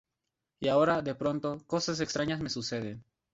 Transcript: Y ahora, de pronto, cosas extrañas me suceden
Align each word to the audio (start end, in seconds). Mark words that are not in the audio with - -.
Y 0.59 0.69
ahora, 0.69 1.03
de 1.03 1.13
pronto, 1.13 1.59
cosas 1.67 1.99
extrañas 1.99 2.39
me 2.39 2.49
suceden 2.49 3.03